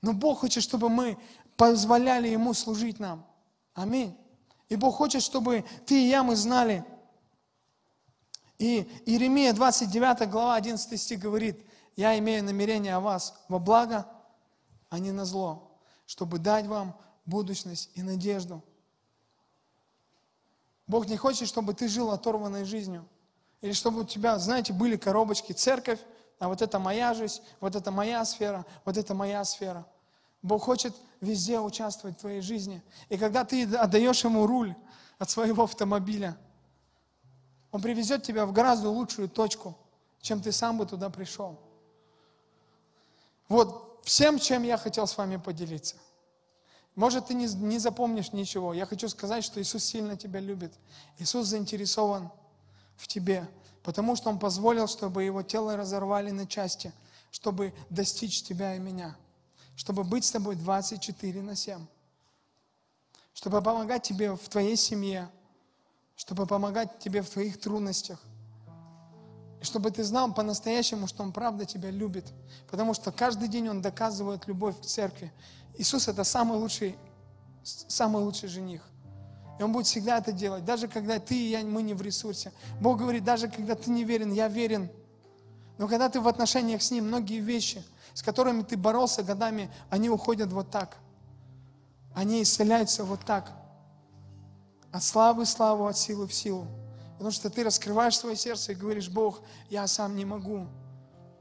[0.02, 1.18] Но Бог хочет, чтобы мы
[1.56, 3.26] позволяли Ему служить нам.
[3.74, 4.16] Аминь.
[4.70, 6.86] И Бог хочет, чтобы ты и я, мы знали.
[8.60, 11.64] И Иеремия 29 глава 11 стих говорит,
[11.96, 14.06] «Я имею намерение о вас во благо,
[14.90, 18.64] а не на зло, чтобы дать вам будущность и надежду».
[20.88, 23.06] Бог не хочет, чтобы ты жил оторванной жизнью.
[23.62, 26.00] Или чтобы у тебя, знаете, были коробочки, церковь,
[26.40, 29.86] а вот это моя жизнь, вот это моя сфера, вот это моя сфера.
[30.42, 32.84] Бог хочет везде участвовать в твоей жизни.
[33.10, 34.76] И когда ты отдаешь Ему руль
[35.18, 36.38] от своего автомобиля,
[37.72, 39.76] Он привезет тебя в гораздо лучшую точку,
[40.22, 41.60] чем ты сам бы туда пришел.
[43.50, 45.96] Вот всем, чем я хотел с вами поделиться.
[46.98, 48.74] Может, ты не, не запомнишь ничего.
[48.74, 50.74] Я хочу сказать, что Иисус сильно тебя любит.
[51.20, 52.32] Иисус заинтересован
[52.96, 53.48] в тебе,
[53.84, 56.92] потому что Он позволил, чтобы Его тело разорвали на части,
[57.30, 59.16] чтобы достичь тебя и меня,
[59.76, 61.86] чтобы быть с тобой 24 на 7,
[63.36, 65.30] чтобы помогать тебе в твоей семье,
[66.16, 68.20] чтобы помогать тебе в твоих трудностях.
[69.62, 72.26] И чтобы ты знал по-настоящему, что Он правда тебя любит.
[72.70, 75.32] Потому что каждый день Он доказывает любовь к церкви.
[75.78, 76.96] Иисус это самый лучший,
[77.64, 78.82] самый лучший жених.
[79.60, 82.52] И Он будет всегда это делать, даже когда ты и я, мы не в ресурсе.
[82.80, 84.90] Бог говорит, даже когда ты не верен, я верен.
[85.78, 90.10] Но когда ты в отношениях с Ним, многие вещи, с которыми ты боролся годами, они
[90.10, 90.98] уходят вот так.
[92.14, 93.52] Они исцеляются вот так.
[94.92, 96.68] От славы в славу, от силы в силу.
[97.18, 100.68] Потому что ты раскрываешь свое сердце и говоришь, Бог, я сам не могу.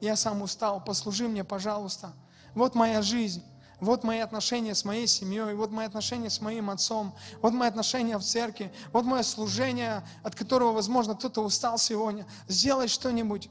[0.00, 2.12] Я сам устал, послужи мне, пожалуйста.
[2.54, 3.42] Вот моя жизнь.
[3.78, 8.16] Вот мои отношения с моей семьей, вот мои отношения с моим отцом, вот мои отношения
[8.16, 12.26] в церкви, вот мое служение, от которого, возможно, кто-то устал сегодня.
[12.48, 13.50] Сделай что-нибудь.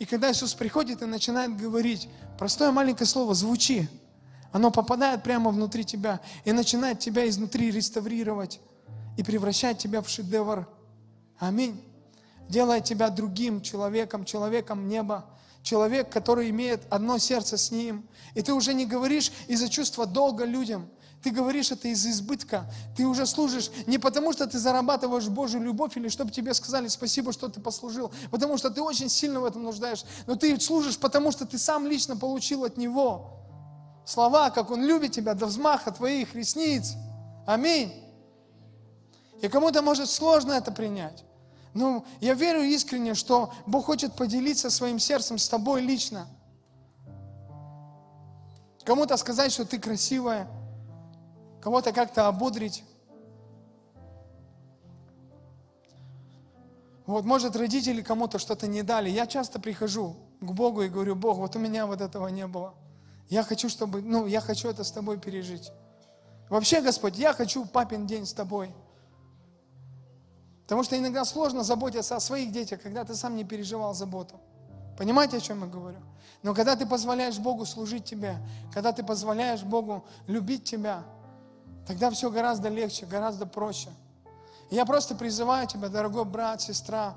[0.00, 2.08] И когда Иисус приходит и начинает говорить,
[2.38, 3.88] простое маленькое слово «звучи»,
[4.50, 8.60] оно попадает прямо внутри тебя и начинает тебя изнутри реставрировать
[9.16, 10.68] и превращать тебя в шедевр.
[11.38, 11.82] Аминь.
[12.48, 15.24] Делает тебя другим человеком, человеком неба,
[15.62, 18.06] человек, который имеет одно сердце с Ним.
[18.34, 20.88] И ты уже не говоришь из-за чувства долга людям,
[21.24, 22.70] ты говоришь это из избытка.
[22.94, 27.32] Ты уже служишь не потому, что ты зарабатываешь Божью любовь или чтобы тебе сказали спасибо,
[27.32, 30.04] что ты послужил, потому что ты очень сильно в этом нуждаешься.
[30.26, 33.38] Но ты служишь, потому что ты сам лично получил от Него
[34.04, 36.92] слова, как Он любит тебя до взмаха твоих ресниц.
[37.46, 38.03] Аминь.
[39.42, 41.24] И кому-то может сложно это принять.
[41.74, 46.28] Но я верю искренне, что Бог хочет поделиться своим сердцем с тобой лично.
[48.84, 50.46] Кому-то сказать, что ты красивая,
[51.60, 52.84] кого-то как-то ободрить.
[57.06, 59.10] Вот, может, родители кому-то что-то не дали.
[59.10, 62.74] Я часто прихожу к Богу и говорю, Бог, вот у меня вот этого не было.
[63.28, 65.72] Я хочу, чтобы, ну, я хочу это с тобой пережить.
[66.48, 68.70] Вообще, Господь, я хочу папин день с тобой.
[70.64, 74.40] Потому что иногда сложно заботиться о своих детях, когда ты сам не переживал заботу.
[74.96, 75.98] Понимаете, о чем я говорю?
[76.42, 78.36] Но когда ты позволяешь Богу служить тебе,
[78.72, 81.02] когда ты позволяешь Богу любить тебя,
[81.86, 83.90] тогда все гораздо легче, гораздо проще.
[84.70, 87.16] И я просто призываю тебя, дорогой брат, сестра,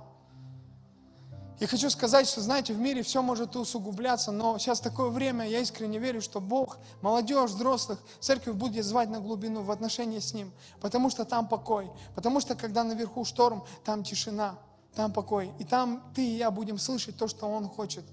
[1.60, 5.60] я хочу сказать, что, знаете, в мире все может усугубляться, но сейчас такое время, я
[5.60, 10.51] искренне верю, что Бог, молодежь, взрослых, церковь будет звать на глубину в отношении с Ним,
[10.82, 14.60] потому что там покой, потому что когда наверху шторм, там тишина,
[14.93, 18.03] там покой, и там ты и я будем слышать то, что Он хочет.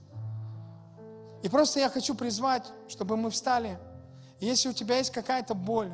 [1.42, 3.78] И просто я хочу призвать, чтобы мы встали.
[4.40, 5.92] Если у тебя есть какая-то боль,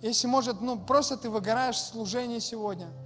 [0.00, 2.88] если, может, ну, просто ты выгораешь в служении сегодня–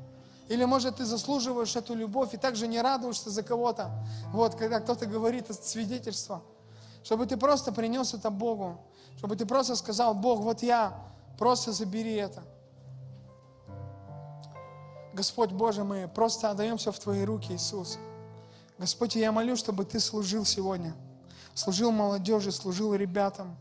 [0.50, 3.88] или, может, ты заслуживаешь эту любовь и также не радуешься за кого-то.
[4.32, 6.42] Вот, когда кто-то говорит свидетельство.
[7.04, 8.80] Чтобы ты просто принес это Богу.
[9.16, 10.92] Чтобы ты просто сказал, Бог, вот я,
[11.38, 12.42] просто забери это.
[15.12, 17.96] Господь Боже, мы просто отдаемся в Твои руки, Иисус.
[18.76, 20.96] Господь, я молю, чтобы Ты служил сегодня.
[21.54, 23.56] Служил молодежи, служил ребятам.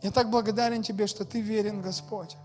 [0.00, 2.36] Я так благодарен Тебе, что Ты верен, Господь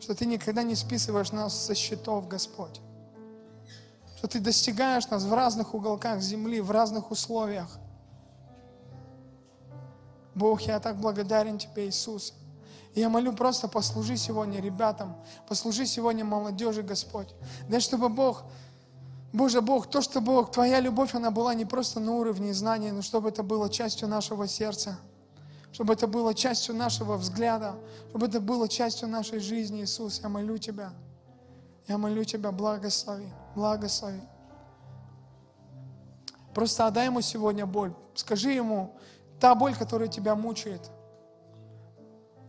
[0.00, 2.80] что Ты никогда не списываешь нас со счетов, Господь.
[4.16, 7.78] Что Ты достигаешь нас в разных уголках земли, в разных условиях.
[10.34, 12.34] Бог, я так благодарен Тебе, Иисус.
[12.94, 17.34] И я молю просто послужи сегодня ребятам, послужи сегодня молодежи, Господь.
[17.68, 18.44] Дай, чтобы Бог,
[19.32, 23.02] Боже Бог, то, что Бог, Твоя любовь, она была не просто на уровне знаний, но
[23.02, 24.98] чтобы это было частью нашего сердца
[25.78, 27.76] чтобы это было частью нашего взгляда,
[28.08, 30.18] чтобы это было частью нашей жизни, Иисус.
[30.20, 30.92] Я молю Тебя.
[31.86, 34.20] Я молю Тебя, благослови, благослови.
[36.52, 37.94] Просто отдай ему сегодня боль.
[38.16, 38.96] Скажи ему,
[39.38, 40.90] та боль, которая тебя мучает,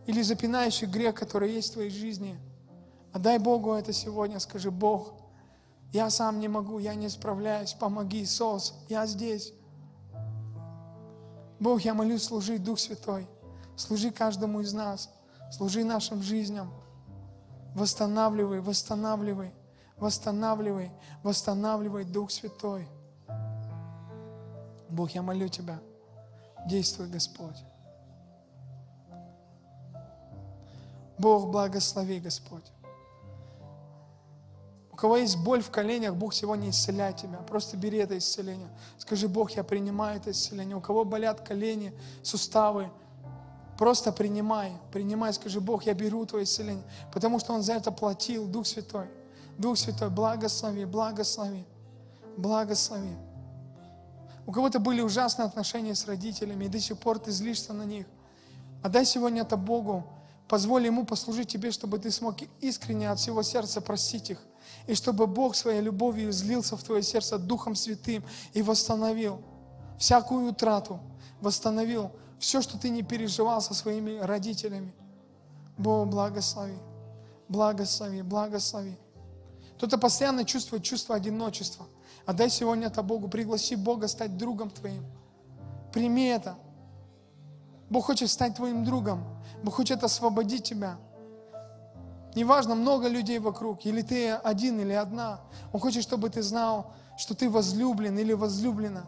[0.06, 2.36] или запинающий грех, который есть в твоей жизни,
[3.12, 4.40] отдай Богу это сегодня.
[4.40, 5.14] Скажи, Бог,
[5.92, 9.52] я сам не могу, я не справляюсь, помоги, Иисус, я здесь.
[11.60, 13.28] Бог, я молюсь, служи, Дух Святой.
[13.76, 15.10] Служи каждому из нас.
[15.52, 16.72] Служи нашим жизням.
[17.74, 19.52] Восстанавливай, восстанавливай,
[19.96, 20.90] восстанавливай,
[21.22, 22.88] восстанавливай, Дух Святой.
[24.88, 25.78] Бог, я молю Тебя,
[26.66, 27.62] действуй, Господь.
[31.18, 32.64] Бог, благослови, Господь
[35.00, 37.38] кого есть боль в коленях, Бог сегодня исцеляет тебя.
[37.38, 38.68] Просто бери это исцеление.
[38.98, 40.76] Скажи, Бог, я принимаю это исцеление.
[40.76, 42.90] У кого болят колени, суставы,
[43.78, 45.32] просто принимай, принимай.
[45.32, 46.84] Скажи, Бог, я беру Твое исцеление,
[47.14, 49.06] потому что Он за это платил, Дух Святой.
[49.56, 51.64] Дух Святой, благослови, благослови,
[52.36, 53.16] благослови.
[54.46, 58.04] У кого-то были ужасные отношения с родителями, и до сих пор ты злишься на них.
[58.82, 60.04] Отдай сегодня это Богу.
[60.46, 64.38] Позволь Ему послужить тебе, чтобы ты смог искренне от всего сердца простить их.
[64.86, 69.40] И чтобы Бог своей любовью излился в твое сердце Духом Святым и восстановил
[69.98, 71.00] всякую утрату,
[71.40, 74.92] восстановил все, что ты не переживал со своими родителями.
[75.76, 76.78] Бог, благослови,
[77.48, 78.96] благослови, благослови.
[79.76, 81.86] Кто-то постоянно чувствует чувство одиночества.
[82.26, 85.04] Отдай сегодня это Богу, пригласи Бога стать другом твоим.
[85.92, 86.56] Прими это.
[87.88, 89.24] Бог хочет стать твоим другом.
[89.62, 90.98] Бог хочет освободить тебя.
[92.34, 95.40] Неважно, много людей вокруг, или ты один, или одна.
[95.72, 99.04] Он хочет, чтобы ты знал, что ты возлюблен или возлюблена.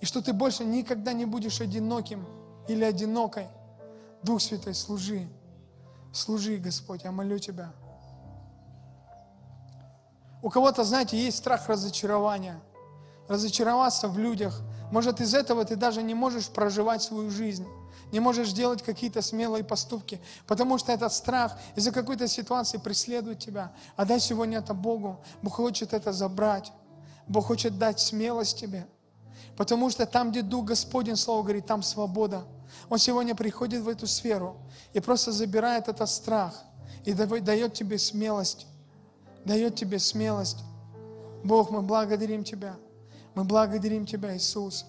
[0.00, 2.26] И что ты больше никогда не будешь одиноким
[2.66, 3.46] или одинокой.
[4.22, 5.28] Дух Святой, служи.
[6.12, 7.72] Служи, Господь, я молю Тебя.
[10.42, 12.60] У кого-то, знаете, есть страх разочарования.
[13.28, 14.60] Разочароваться в людях.
[14.90, 17.66] Может, из этого ты даже не можешь проживать свою жизнь
[18.12, 23.72] не можешь делать какие-то смелые поступки, потому что этот страх из-за какой-то ситуации преследует тебя.
[23.96, 25.20] А дай сегодня это Богу.
[25.42, 26.72] Бог хочет это забрать.
[27.26, 28.86] Бог хочет дать смелость тебе.
[29.56, 32.44] Потому что там, где Дух Господень, Слово говорит, там свобода.
[32.88, 34.56] Он сегодня приходит в эту сферу
[34.92, 36.54] и просто забирает этот страх
[37.04, 38.66] и дает тебе смелость.
[39.44, 40.58] Дает тебе смелость.
[41.44, 42.76] Бог, мы благодарим Тебя.
[43.34, 44.86] Мы благодарим Тебя, Иисус.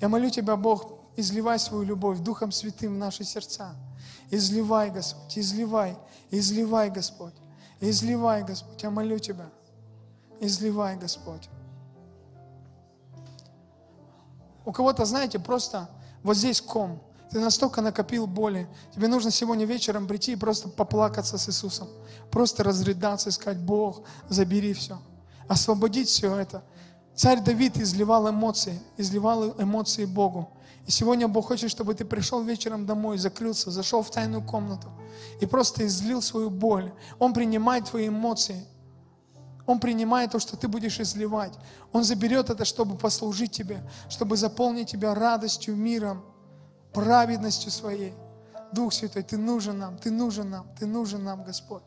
[0.00, 3.74] Я молю Тебя, Бог, изливай свою любовь Духом Святым в наши сердца.
[4.30, 5.96] Изливай, Господь, изливай,
[6.30, 7.34] изливай, Господь.
[7.80, 9.50] Изливай, Господь, я молю Тебя.
[10.40, 11.48] Изливай, Господь.
[14.64, 15.88] У кого-то, знаете, просто
[16.22, 17.02] вот здесь ком.
[17.30, 18.68] Ты настолько накопил боли.
[18.94, 21.88] Тебе нужно сегодня вечером прийти и просто поплакаться с Иисусом.
[22.30, 24.98] Просто разрыдаться и сказать, Бог, забери все.
[25.48, 26.62] Освободить все это.
[27.14, 30.56] Царь Давид изливал эмоции, изливал эмоции Богу.
[30.86, 34.88] И сегодня Бог хочет, чтобы ты пришел вечером домой, закрылся, зашел в тайную комнату
[35.40, 36.92] и просто излил свою боль.
[37.18, 38.66] Он принимает твои эмоции.
[39.66, 41.52] Он принимает то, что ты будешь изливать.
[41.92, 46.24] Он заберет это, чтобы послужить тебе, чтобы заполнить тебя радостью, миром,
[46.92, 48.14] праведностью своей.
[48.72, 51.82] Дух Святой, Ты нужен нам, Ты нужен нам, Ты нужен нам, Господь.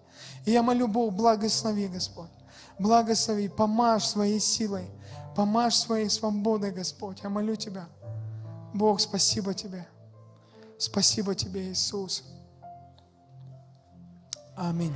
[0.45, 2.31] И я молю Бог, благослови, Господь.
[2.79, 4.89] Благослови, помажь своей силой,
[5.35, 7.19] помажь своей свободой, Господь.
[7.23, 7.87] Я молю Тебя.
[8.73, 9.87] Бог, спасибо Тебе.
[10.77, 12.23] Спасибо Тебе, Иисус.
[14.55, 14.95] Аминь.